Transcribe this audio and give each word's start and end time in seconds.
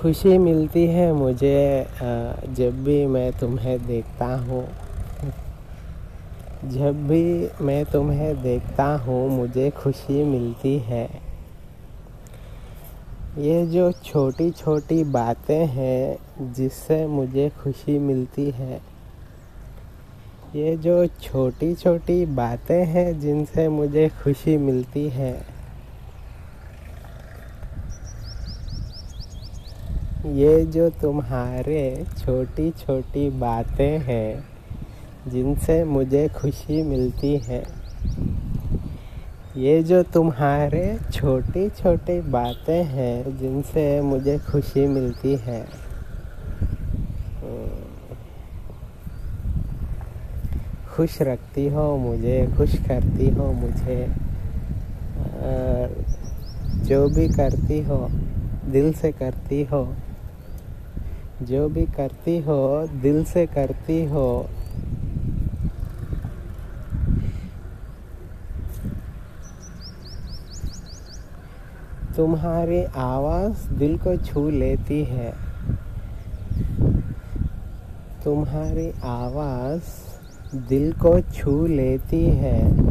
खुशी 0.00 0.36
मिलती 0.38 0.86
है 0.86 1.12
मुझे 1.12 1.86
जब 2.48 2.82
भी 2.84 3.06
मैं 3.06 3.30
तुम्हें 3.32 3.86
देखता 3.86 4.26
हूँ। 4.36 4.62
जब 6.66 7.06
भी 7.08 7.48
मैं 7.60 7.84
तुम्हें 7.84 8.42
देखता 8.42 8.84
हूँ, 8.96 9.28
मुझे 9.30 9.68
खुशी 9.70 10.22
मिलती 10.24 10.78
है। 10.78 11.04
ये 13.38 13.66
जो 13.66 13.90
छोटी 14.04 14.50
छोटी 14.50 15.02
बातें 15.04 15.66
हैं, 15.66 16.52
जिससे 16.54 17.06
मुझे 17.06 17.48
खुशी 17.62 17.98
मिलती 17.98 18.50
है, 18.50 18.80
ये 20.54 20.76
जो 20.76 21.06
छोटी 21.22 21.74
छोटी 21.74 22.24
बातें 22.26 22.84
हैं, 22.86 23.20
जिनसे 23.20 23.68
मुझे 23.68 24.08
खुशी 24.22 24.56
मिलती 24.56 25.08
है 25.08 25.59
ये 30.26 30.64
जो 30.66 30.88
तुम्हारे 30.90 32.04
छोटी 32.18 32.70
छोटी 32.70 33.28
बातें 33.30 33.98
हैं, 33.98 34.44
जिनसे 35.28 35.82
मुझे 35.84 36.26
खुशी 36.28 36.82
मिलती 36.82 37.36
है, 37.38 37.62
ये 39.56 39.82
जो 39.82 40.02
तुम्हारे 40.02 40.82
छोटी 41.12 41.68
छोटी 41.70 42.20
बातें 42.30 42.84
हैं, 42.84 43.38
जिनसे 43.38 43.84
मुझे 44.00 44.36
खुशी 44.50 44.86
मिलती 44.86 45.34
है। 45.36 45.64
खुश 50.90 51.20
रखती 51.22 51.66
हो 51.68 51.96
मुझे, 51.96 52.46
खुश 52.56 52.76
करती 52.88 53.30
हो 53.30 53.52
मुझे 53.52 54.06
जो 56.84 57.08
भी 57.08 57.28
करती 57.28 57.80
हो, 57.80 58.06
दिल 58.66 58.92
से 58.92 59.12
करती 59.12 59.62
हो 59.64 59.82
जो 61.42 61.68
भी 61.68 61.86
करती 61.86 62.38
हो, 62.38 62.88
दिल 63.02 63.24
से 63.24 63.46
करती 63.46 64.04
हो। 64.04 64.46
तुम्हारी 72.16 72.84
आवाज़ 72.84 73.70
दिल 73.70 73.98
को 73.98 74.16
छू 74.16 74.50
लेती 74.50 75.04
है। 75.04 75.34
तुम्हारी 78.24 78.90
आवाज़ 79.04 79.82
दिल 80.68 80.92
को 80.92 81.20
छू 81.20 81.66
लेती 81.66 82.24
है। 82.24 82.90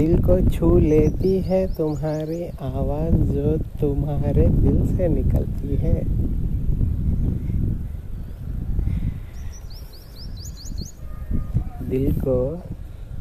दिल 0.00 0.18
को 0.18 0.50
छू 0.50 0.78
लेती 0.78 1.40
है, 1.40 1.76
तुम्हारी 1.76 2.44
आवाज़ 2.44 3.14
जो 3.14 3.56
तुम्हारे 3.80 4.46
दिल 4.46 4.96
से 4.96 5.08
निकलती 5.08 5.76
है। 5.76 5.94
दिल 11.88 12.12
को 12.12 12.62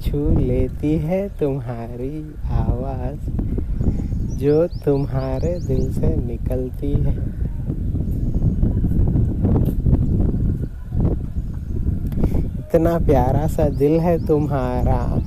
छू 0.00 0.38
लेती 0.38 0.96
है 0.98 1.28
तुम्हारी 1.28 2.34
आवाज़ 2.52 3.30
जो 4.36 4.66
तुम्हारे 4.66 5.52
दिल 5.66 5.92
से 5.92 6.16
निकलती 6.16 6.92
है। 6.92 7.16
इतना 12.58 12.98
प्यारा 12.98 13.46
सा 13.46 13.68
दिल 13.68 14.00
है 14.00 14.26
तुम्हारा। 14.26 15.22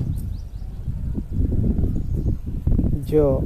जो 3.15 3.41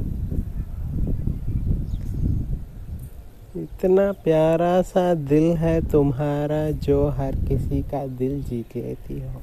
इतना 3.58 4.12
प्यारा 4.12 4.82
सा 4.82 5.14
दिल 5.14 5.58
है 5.58 5.90
तुम्हारा 5.90 6.72
जो 6.72 7.08
हर 7.10 7.36
किसी 7.36 7.82
का 7.82 8.08
दिल 8.08 8.44
जीत 8.44 8.76
लेती 8.76 9.20
हो। 9.22 9.42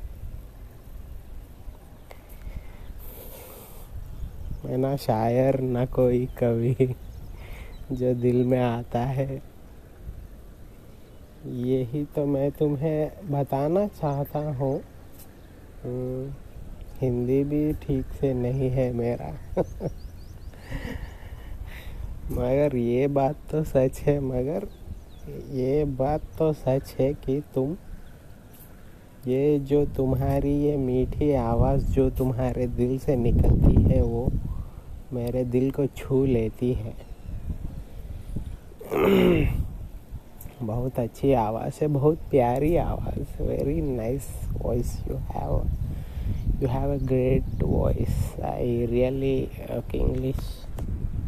मैं 4.64 4.78
ना 4.78 4.96
शायर 4.96 5.60
ना 5.60 5.84
कोई 5.86 6.26
कवि 6.26 6.94
जो 7.92 8.14
दिल 8.14 8.44
में 8.44 8.60
आता 8.60 9.00
है। 9.00 9.42
यही 11.46 12.04
तो 12.04 12.26
मैं 12.26 12.50
तुम्हें 12.50 13.10
बताना 13.30 13.86
चाहता 13.86 14.38
हूँ। 14.38 14.80
हम्म, 15.84 16.32
हिंदी 17.00 17.44
भी 17.44 17.72
ठीक 17.72 18.04
से 18.20 18.34
नहीं 18.34 18.70
है 18.70 18.92
मेरा। 18.92 19.34
मगर 22.32 22.76
ये 22.76 23.06
बात 23.08 23.36
तो 23.50 23.64
सच 23.64 24.00
है, 24.00 24.20
मगर 24.20 24.66
ये 25.52 25.84
बात 25.84 26.20
तो 26.38 26.52
सच 26.52 26.94
है 27.00 27.14
कि 27.14 27.42
तुम, 27.54 27.76
ये 29.28 29.58
जो 29.58 29.84
तुम्हारी 29.86 30.52
ये 30.62 30.76
मीठी 30.76 31.32
आवाज़ 31.32 31.84
जो 31.84 32.10
तुम्हारे 32.10 32.66
दिल 32.66 32.98
से 32.98 33.16
निकलती 33.16 33.82
है, 33.82 34.02
वो 34.02 34.30
मेरे 35.12 35.44
दिल 35.44 35.70
को 35.70 35.86
छू 35.86 36.24
लेती 36.26 36.72
है। 36.72 36.94
बहुत 40.62 40.98
अच्छी 40.98 41.32
आवाज़ 41.32 41.78
है, 41.82 41.88
बहुत 41.88 42.18
प्यारी 42.30 42.76
आवाज़ 42.76 43.42
very 43.42 43.80
nice 43.80 44.28
voice 44.62 44.98
you 45.10 45.16
have 45.16 45.85
you 46.60 46.68
have 46.68 46.90
a 46.90 46.98
great 46.98 47.44
voice. 47.60 48.34
I 48.42 48.86
really 48.88 49.50
okay 49.68 49.98
english 49.98 50.40